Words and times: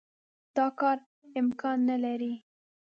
دا 0.55 0.65
کار 0.79 0.97
امکان 1.39 1.77
نه 1.89 1.95
لري. 2.03 2.33